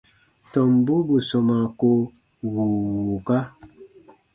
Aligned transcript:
Tɔmbu 0.51 0.93
bù 1.07 1.15
sɔmaa 1.29 1.65
ko 1.79 1.87
wùu 2.53 2.77
wùuka. 2.93 3.37